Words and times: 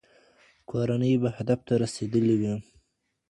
کورنۍ 0.69 1.13
به 1.21 1.29
هدف 1.37 1.59
ته 1.67 1.73
رسېدلې 1.83 2.35
وي. 2.41 2.53